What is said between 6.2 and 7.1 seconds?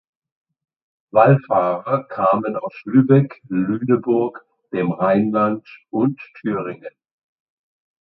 Thüringen.